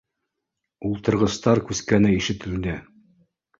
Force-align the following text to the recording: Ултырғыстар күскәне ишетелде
Ултырғыстар 0.89 1.63
күскәне 1.69 2.17
ишетелде 2.17 2.77